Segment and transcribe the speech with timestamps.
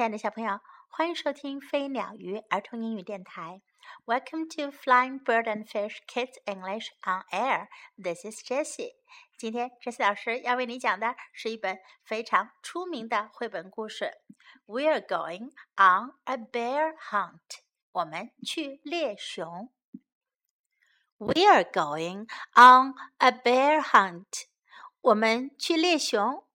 [0.00, 3.60] 亲爱的小朋友，欢迎收听飞鸟鱼儿童英语电台。
[4.06, 7.68] Welcome to Flying Bird and Fish Kids English on Air.
[8.02, 8.94] This is Jessie.
[9.36, 14.14] 今天，Jessie 老师要为你讲的是一本非常出名的绘本故事。
[14.64, 17.60] We are going on a bear hunt.
[17.92, 19.70] 我们去猎熊。
[21.18, 24.44] We are going on a bear hunt.
[25.02, 26.46] 我们去猎熊。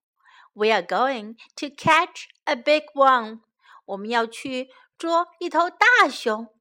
[0.55, 3.41] We are going to catch a big one.
[3.85, 6.53] 我们要去捉一头大熊。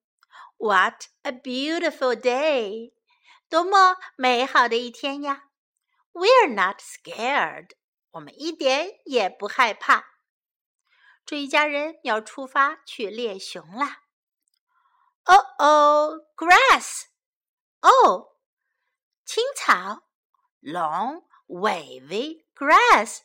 [0.57, 2.93] What a beautiful day!
[3.49, 5.45] 多么美好的一天呀！
[6.13, 7.71] We're not scared.
[8.13, 10.07] 我们一点也不害怕。
[11.25, 14.03] 这一家人要出发去猎熊啦。
[15.25, 17.05] Oh oh, grass!
[17.83, 18.37] 哦，
[19.25, 20.03] 青草，
[20.61, 23.21] long wavy grass。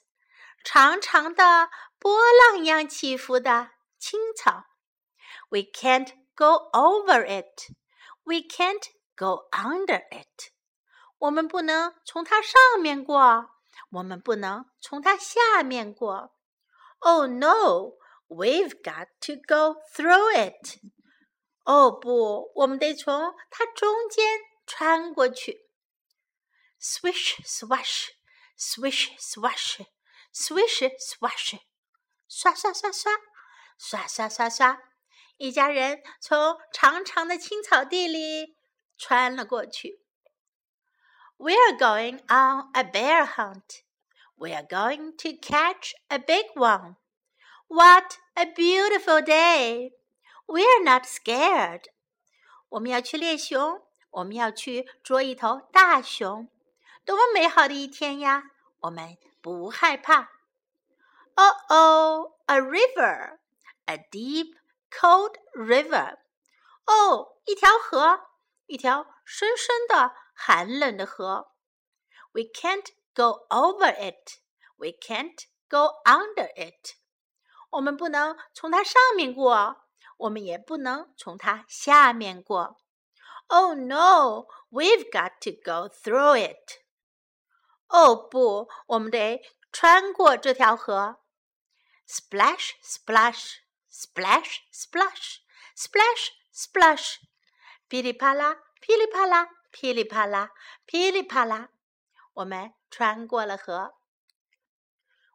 [0.63, 4.67] 长长的波浪一样起伏的青草。
[5.49, 7.73] We can't go over it.
[8.23, 8.83] We can't
[9.17, 10.53] go under it.
[11.19, 13.51] 我们不能从它上面过，
[13.91, 16.35] 我们不能从它下面过。
[17.01, 20.79] Oh no, we've got to go through it.
[21.65, 25.67] 哦不，我们得从它中间穿过去。
[26.81, 28.09] Swish, swash,
[28.57, 29.81] swish, swash.
[30.34, 31.60] Swish, swash，
[32.28, 33.12] 刷刷刷刷，
[33.78, 34.80] 刷刷刷刷，
[35.38, 38.58] 一家人从长长的青草地里
[38.98, 40.02] 穿了过去。
[41.38, 43.82] We're going on a bear hunt.
[44.38, 46.96] We're going to catch a big one.
[47.68, 49.92] What a beautiful day!
[50.46, 51.86] We're not scared.
[52.70, 56.50] 我们要去猎熊，我们要去捉一头大熊，
[57.06, 58.44] 多么美好的一天呀！
[58.80, 59.18] 我们。
[59.46, 60.32] 不害怕。
[61.36, 63.38] Oh oh, a river,
[63.86, 64.56] a deep,
[64.90, 66.18] cold river.
[66.88, 68.22] 哦，一条河，
[68.66, 71.52] 一条深深的、寒冷的河。
[72.32, 74.40] We can't go over it.
[74.78, 76.96] We can't go under it.
[77.70, 79.84] 我们不能从它上面过，
[80.18, 82.82] 我们也不能从它下面过。
[83.46, 86.79] Oh no, we've got to go through it.
[87.90, 91.22] 哦不，我们得穿过这条河。
[92.08, 93.58] Splash, splash,
[93.92, 95.40] splash, splash,
[95.76, 97.16] splash, splash，
[97.88, 100.52] 噼里啪啦，噼里啪啦，噼里啪啦，
[100.86, 101.70] 噼里啪啦，
[102.34, 103.96] 我们穿过了河。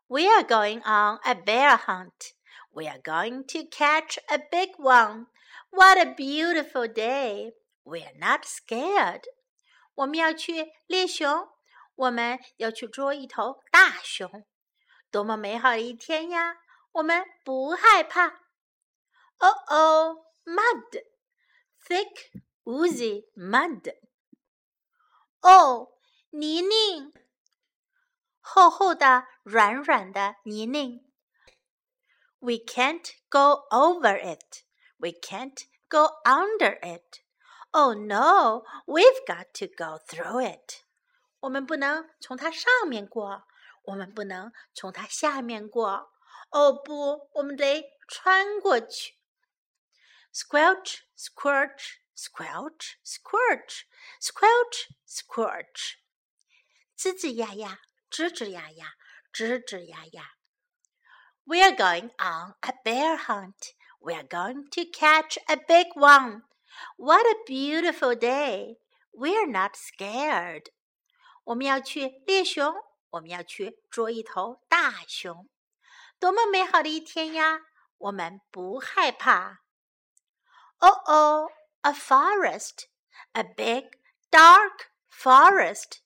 [0.07, 2.33] We are going on a bear hunt.
[2.73, 5.27] We are going to catch a big one.
[5.71, 7.55] What a beautiful day!
[7.85, 9.23] We are not scared.
[9.95, 11.49] 我们要去猎熊。
[11.95, 14.47] 我们要去捉一头大熊，
[15.11, 16.57] 多么美好的一天呀！
[16.93, 18.41] 我们不害怕。
[19.39, 21.05] Oh oh, mud,
[21.87, 22.31] thick,
[22.65, 23.95] oozy mud.
[25.41, 25.93] 哦，
[26.31, 27.13] 泥泞，
[28.41, 31.05] 厚厚的、软软的泥泞。
[32.41, 34.65] We can't go over it.
[34.99, 35.59] We can't
[35.89, 37.21] go under it.
[37.71, 40.83] Oh no, we've got to go through it.
[41.45, 43.45] 我们不能从它上面过，
[43.85, 46.13] 我们不能从它下面过。
[46.51, 49.15] 哦不，我们得穿过去。
[50.33, 53.83] Squelch, squelch, squelch, squelch,
[54.21, 55.95] squelch, squelch，
[56.97, 57.81] 吱吱呀呀，
[58.11, 58.95] 吱吱呀呀，
[59.33, 60.35] 吱吱呀呀。
[61.45, 63.75] We are going on a bear hunt.
[64.01, 66.43] We are going to catch a big one.
[66.97, 68.79] What a beautiful day!
[69.13, 70.71] We're not scared.
[71.45, 72.75] 我们要去猎熊，
[73.11, 75.49] 我们要去捉一头大熊，
[76.19, 77.61] 多么美好的一天呀！
[77.99, 79.61] 我们不害怕。
[80.79, 81.51] Oh oh,
[81.83, 82.87] a forest,
[83.33, 83.99] a big
[84.31, 85.99] dark forest.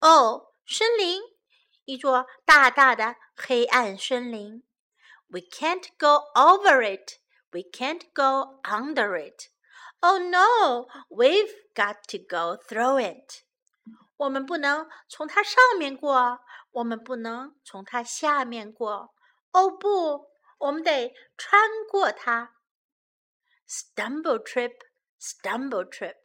[0.00, 1.22] 哦，森林，
[1.86, 4.62] 一座大大的黑暗森林。
[5.28, 7.14] We can't go over it.
[7.50, 9.48] We can't go under it.
[10.00, 13.44] Oh no, we've got to go through it.
[14.18, 16.40] 我们不能从它上面过，
[16.72, 19.14] 我们不能从它下面过。
[19.52, 21.60] 哦不，我们得穿
[21.90, 22.54] 过它。
[23.68, 24.72] Stumble trip,
[25.20, 26.16] stumble trip,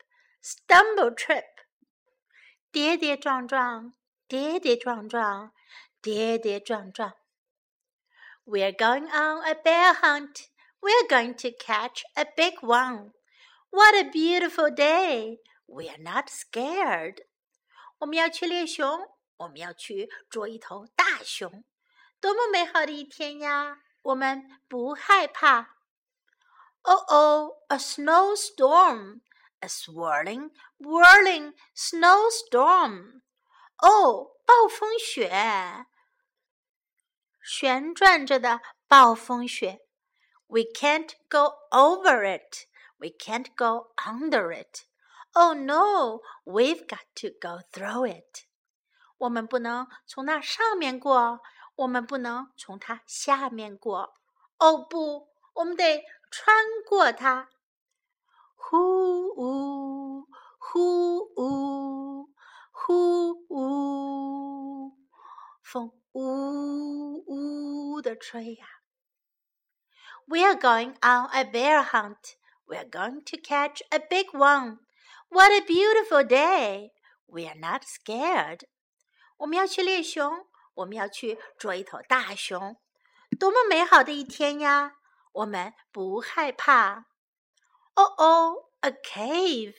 [0.42, 1.46] stumble trip，
[2.72, 3.94] 跌跌撞撞，
[4.28, 5.52] 跌跌撞撞，
[6.02, 7.14] 跌跌撞撞。
[8.46, 10.48] We're going on a bear hunt.
[10.82, 13.12] We're going to catch a big one.
[13.70, 15.40] What a beautiful day!
[15.68, 17.22] We are not scared.
[17.99, 21.65] 我们要去猎熊，我们要去捉一头大熊，
[22.21, 23.79] 多么美好的一天呀！
[24.03, 25.77] 我们不害怕。
[26.83, 29.23] Oh oh, a snowstorm,
[29.61, 33.23] a swirling, whirling snowstorm.
[33.79, 35.87] 哦，暴风雪，
[37.43, 39.81] 旋转着的暴风雪。
[40.47, 42.69] We can't go over it.
[42.99, 44.85] We can't go under it.
[45.36, 48.46] Oh no, we've got to go through it.
[49.18, 51.40] 我们不能从那上面过，
[51.76, 54.16] 我们不能从它下面过。
[54.58, 56.56] 哦不，我们得穿
[56.88, 57.50] 过它。
[58.56, 58.78] 呼
[59.30, 60.28] 呜，
[60.60, 62.30] 呼呜，
[62.72, 64.98] 呼呜，
[65.62, 68.66] 风呜呜的吹呀。
[70.26, 72.36] We are going on a bear hunt.
[72.66, 74.80] We are going to catch a big one.
[75.30, 76.92] What a beautiful day!
[77.26, 78.62] We are not scared.
[79.38, 82.78] 我们要去猎熊，我们要去捉一头大熊，
[83.40, 84.94] 多么美好的一天呀！
[85.32, 87.06] 我们不害怕。
[87.94, 89.76] Oh oh, a cave,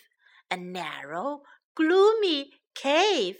[0.48, 1.42] a narrow,
[1.74, 3.38] gloomy cave.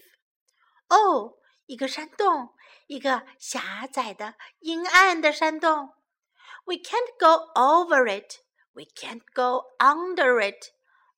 [0.89, 2.55] 哦，一个山洞，
[2.87, 5.95] 一个狭窄的、阴暗的山洞。
[6.65, 8.39] we can't go over it.
[8.75, 10.71] We can't go under it.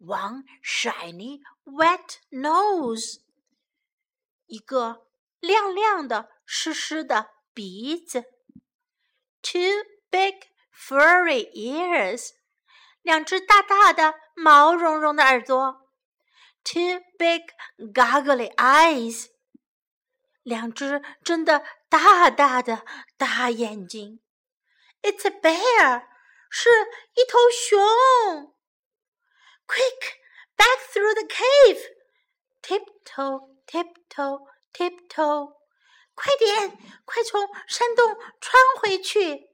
[0.00, 3.20] ？One shiny wet nose，
[4.46, 5.06] 一个
[5.40, 8.24] 亮亮的、湿湿的鼻子。
[9.42, 12.30] Two big furry ears，
[13.02, 15.90] 两只大大的、毛茸茸的耳朵。
[16.62, 17.42] Two big
[17.94, 19.28] goggly eyes，
[20.42, 22.84] 两只真的大大的
[23.16, 24.20] 大眼睛。
[25.02, 26.08] It's a bear。
[26.48, 26.70] 是
[27.14, 28.49] 一头熊。
[33.20, 35.56] Tiptoe, tiptoe, tiptoe！
[36.14, 39.50] 快点，快从山洞穿回去！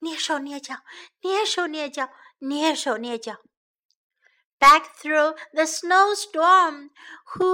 [0.00, 0.76] 蹑手蹑脚，
[1.22, 2.10] 蹑手蹑脚，
[2.40, 3.36] 蹑手蹑脚。
[4.58, 6.90] Back through the snowstorm，
[7.24, 7.44] 呼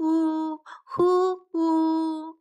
[0.00, 2.40] 呜呼呜，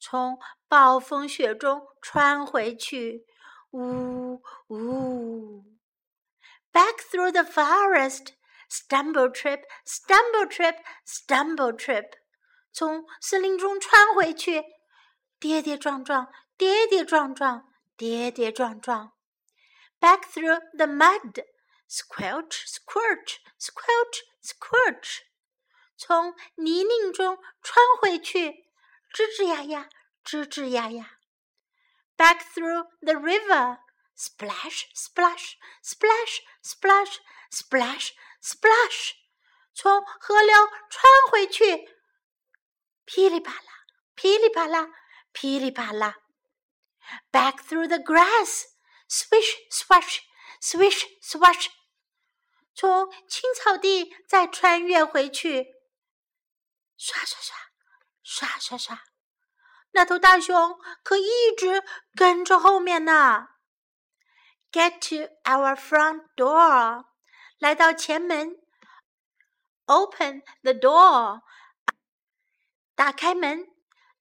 [0.00, 0.38] 从
[0.68, 3.26] 暴风雪中穿回去。
[3.72, 5.64] Ooh, ooh.
[6.72, 8.32] Back through the forest,
[8.68, 12.14] stumble trip, stumble trip, stumble trip.
[12.72, 14.64] 从森林中穿回去，
[15.38, 17.64] 跌跌撞撞，跌跌撞撞，
[17.96, 19.12] 跌跌撞撞。
[20.00, 21.44] Back through the mud,
[21.88, 25.20] squelch, squelch, squelch, squelch.
[25.96, 28.66] 从泥泞中穿回去，
[29.12, 29.88] 吱吱呀呀，
[30.24, 31.18] 吱吱呀呀。
[32.20, 33.78] back through the river.
[34.14, 38.10] Splash, splash, splash, splash, splash,
[38.45, 39.13] splash，
[39.73, 41.89] 从河流穿回去，
[43.05, 44.87] 噼里啪啦，噼里啪啦，
[45.31, 46.17] 噼里啪啦。
[47.31, 48.65] Back through the grass,
[49.09, 50.19] swish, swash,
[50.61, 51.69] swish, swash，
[52.75, 55.73] 从青草地再穿越回去，
[56.97, 57.57] 刷刷刷，
[58.21, 59.03] 刷刷刷。
[59.91, 61.83] 那头大熊可一直
[62.15, 63.47] 跟着后面呢。
[64.71, 67.05] Get to our front door，
[67.64, 68.56] 来到前门。
[69.86, 71.42] Open the door，
[72.94, 73.66] 打开门。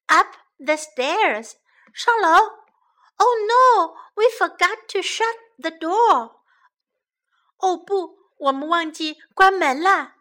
[0.07, 1.53] Up the stairs，
[1.93, 2.29] 上楼。
[3.17, 6.39] Oh no，we forgot to shut the door。
[7.57, 10.15] 哦不，我们忘记关门了。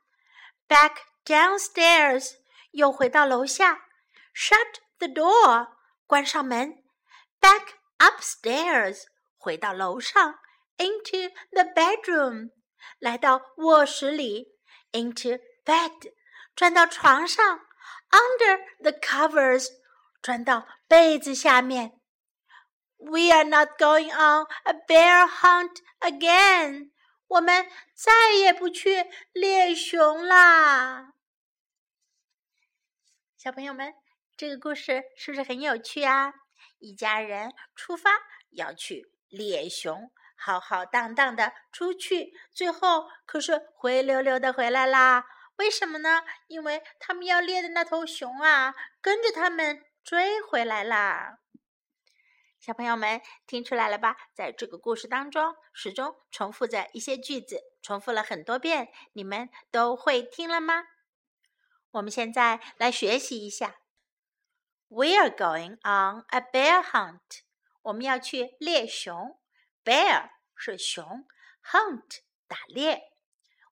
[0.68, 2.38] Back downstairs，
[2.72, 3.86] 又回到楼下。
[4.34, 5.68] Shut the door，
[6.06, 6.82] 关上门；
[7.40, 9.04] back upstairs，
[9.36, 10.34] 回到楼上；
[10.76, 12.50] into the bedroom，
[12.99, 14.57] 来到卧室里
[14.91, 16.13] ；into bed，
[16.55, 17.59] 钻到床上
[18.09, 19.67] ；under the covers，
[20.21, 21.99] 钻到被子下面。
[22.97, 26.91] We are not going on a bear hunt again。
[27.27, 31.13] 我们再也不去猎熊啦，
[33.37, 33.93] 小朋友们。
[34.35, 36.33] 这个故事是不是很有趣啊？
[36.79, 38.09] 一家人出发
[38.49, 40.11] 要去猎熊，
[40.45, 45.25] 浩浩荡荡的出去，最后可是灰溜溜的回来啦。
[45.55, 46.23] 为什么呢？
[46.47, 51.37] 因为他们要猎的那头熊啊，跟着他们追回来啦。
[52.59, 54.17] 小朋友们听出来了吧？
[54.33, 60.83] 在这个故事当中，始终重复着一些句子，重复了很多遍，你们都会听了吗？
[61.91, 63.75] 我们现在来学习一下。
[64.89, 67.43] We are going on a bear hunt。
[67.83, 69.39] 我们要去猎熊。
[69.84, 71.26] Bear 是熊，
[71.64, 73.12] hunt 打猎。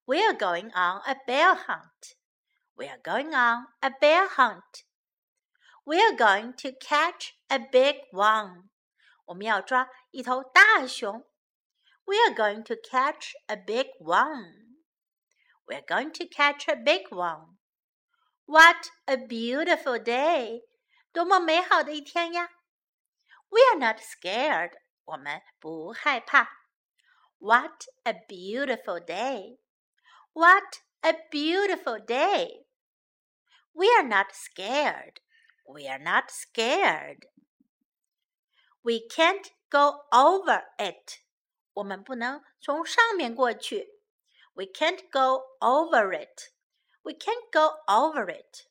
[0.04, 2.16] We are going on a bear hunt.
[2.74, 4.84] We are going on a bear hunt.
[5.84, 8.70] We are going to catch a big one.
[9.26, 11.26] 我们要抓一头大熊。
[12.04, 14.76] We are going to catch a big one.
[15.64, 17.56] We are going to catch a big one.
[18.44, 20.62] What a beautiful day!
[21.12, 22.50] 多么美好的一天呀！
[23.48, 24.78] We are not scared.
[25.04, 26.48] 我们不害怕。
[27.38, 29.58] What a beautiful day!
[30.32, 32.66] What a beautiful day!
[33.72, 35.20] We are not scared.
[35.66, 37.26] We are not scared.
[38.82, 41.20] We can't go over it.
[41.74, 44.00] 我们不能从上面过去。
[44.54, 46.52] We can't go over it.
[47.02, 48.66] We can't go over it.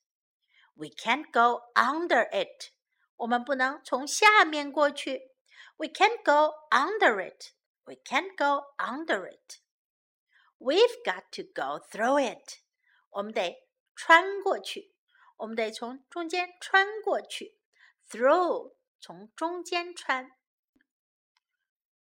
[0.74, 2.72] We can't go under it.
[3.18, 5.29] 我们不能从下面过去。
[5.80, 7.52] We can't go under it.
[7.86, 9.60] We can't go under it.
[10.60, 12.60] We've got to go through it.
[13.10, 14.94] 我们得穿过去，
[15.38, 17.58] 我们得从中间穿过去。
[18.10, 20.32] Through 从中间穿。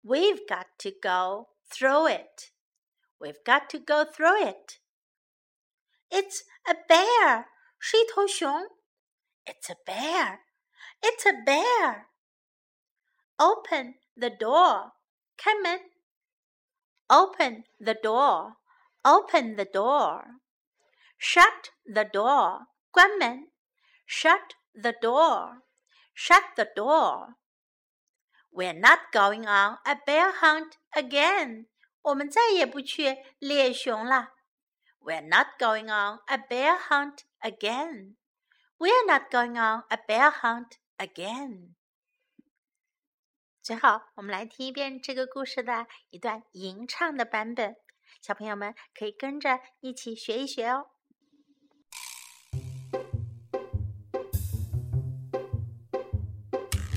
[0.03, 2.51] We've got to go through it.
[3.17, 4.79] We've got to go through it.
[6.09, 7.47] It's a bear.
[7.79, 8.67] 是一头熊。
[9.45, 10.41] It's a bear.
[11.01, 12.07] It's a bear.
[13.37, 14.91] Open the door.
[15.37, 15.91] 开门。
[17.07, 18.57] Open the door.
[19.03, 20.39] Open the door.
[21.17, 22.67] Shut the door.
[22.91, 23.51] 关门。
[24.05, 25.61] Shut the door.
[26.13, 27.35] Shut the door.
[28.51, 31.67] We're not going on a bear hunt again.
[32.03, 34.33] 我们再也不去猎熊了。
[34.99, 38.17] We're not going on a bear hunt again.
[38.77, 41.75] We're not going on a bear hunt again.
[43.66, 47.74] 最后，我们来听一遍这个故事的一段吟唱的版本，
[48.22, 50.86] 小朋友们可以跟着一起学一学哦。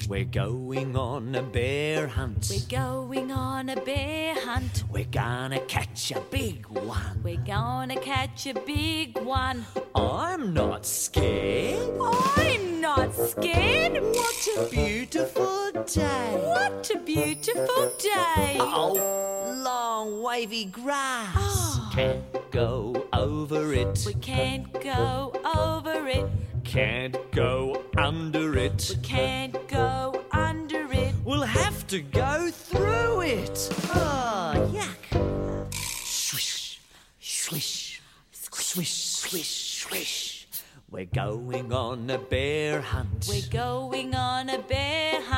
[0.08, 2.48] We're going on a bear hunt.
[2.52, 4.84] We're going on a bear hunt.
[4.92, 7.24] We're gonna catch a big one.
[7.24, 9.64] We're gonna catch a big one.
[9.94, 11.80] I'm not scared.
[12.00, 14.00] I'm not scared.
[14.04, 16.40] What a beautiful day.
[16.44, 18.58] What a beautiful day.
[18.60, 21.36] Oh, long wavy grass.
[21.38, 21.92] Oh.
[21.94, 24.04] Can't go over it.
[24.06, 26.30] We can't go over it.
[26.64, 28.94] Can't go under it.
[28.96, 31.16] We can't go under it.
[31.24, 33.70] We'll have to go through it.
[33.94, 35.74] Oh, yuck.
[35.74, 36.80] Swish,
[37.20, 40.48] swish, swish, swish, swish.
[40.92, 43.28] We're going on a bear hunt.
[43.30, 44.89] We're going on a bear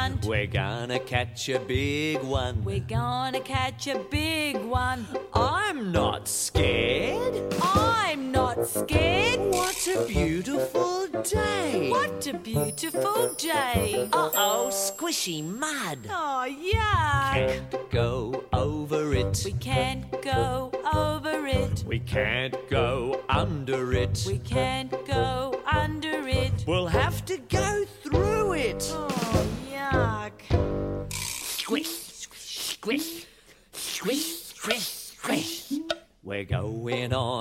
[0.01, 0.25] hunt.
[0.25, 2.63] We're gonna catch a big one.
[2.63, 5.05] We're gonna catch a big one.
[5.33, 7.53] I'm not scared.
[7.61, 9.39] I'm not scared.
[9.39, 11.89] What a beautiful day.
[11.89, 14.09] What a beautiful day.
[14.11, 15.99] Uh oh, squishy mud.
[16.09, 17.33] Oh, yeah.
[17.33, 19.41] Can't go over it.
[19.45, 21.83] We can't go over it.
[21.87, 24.23] We can't go under it.
[24.27, 26.00] We can't go under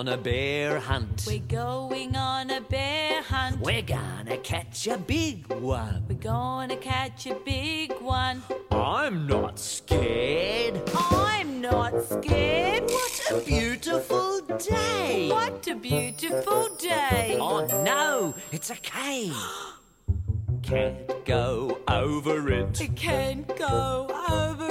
[0.00, 1.24] on a bear hunt.
[1.26, 3.60] We're going on a bear hunt.
[3.60, 6.02] We're gonna catch a big one.
[6.08, 8.42] We're gonna catch a big one.
[8.70, 10.80] I'm not scared.
[10.94, 12.84] I'm not scared.
[12.84, 14.40] What a beautiful
[14.70, 15.28] day.
[15.28, 17.36] What a beautiful day.
[17.38, 19.36] Oh no, it's a cave.
[20.62, 22.80] Can't go over it.
[22.80, 24.69] We can't go over it.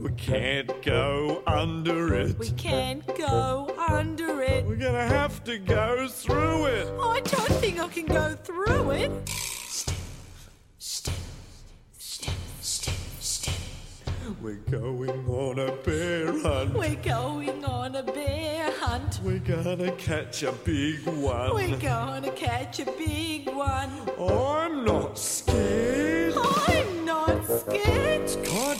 [0.00, 2.38] We can't go under it.
[2.38, 4.66] We can't go under it.
[4.66, 6.88] We're gonna have to go through it.
[6.98, 9.28] Oh, I don't think I can go through it.
[9.28, 9.96] Step,
[10.78, 11.14] step,
[11.98, 13.54] step, step, step.
[14.40, 16.74] We're going on a bear hunt.
[16.74, 19.20] We're going on a bear hunt.
[19.22, 21.54] We're gonna catch a big one.
[21.54, 23.90] We're gonna catch a big one.
[24.16, 25.49] Oh, I'm not scared.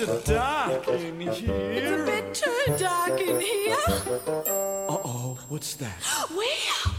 [0.01, 3.77] Kinda dark in It's a bit too dark in here.
[4.89, 6.01] Uh oh, what's that?
[6.35, 6.95] Where?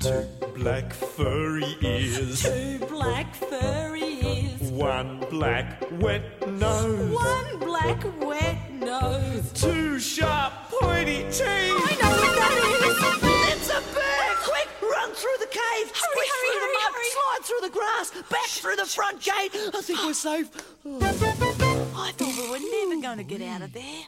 [0.00, 2.44] Two black furry ears.
[2.44, 4.70] Two black furry ears.
[4.70, 7.14] One black wet nose.
[7.14, 9.52] One black wet nose.
[9.52, 11.44] Two sharp pointy teeth.
[11.44, 13.52] I know what that is.
[13.52, 14.34] It's a bear!
[14.44, 15.92] Quick, run through the cave!
[15.92, 17.10] Squish hurry, through hurry, the mud, hurry.
[17.12, 19.50] slide through the grass, back through the front gate.
[19.74, 21.65] I think we're safe.
[21.98, 24.06] I thought we were never going to get out of there.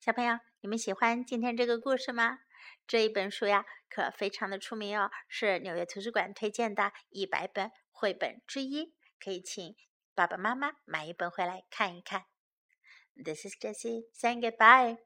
[0.00, 2.38] 小朋友，你们喜欢今天这个故事吗？
[2.86, 9.76] 这一本书呀，可非常的出名哦，是纽约图书馆推荐的一百本绘本之一，可以请
[10.14, 12.24] 爸爸妈妈买一本回来看一看。
[13.22, 14.96] This is Jessie saying goodbye.